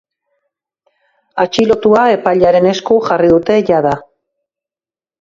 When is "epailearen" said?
2.15-2.71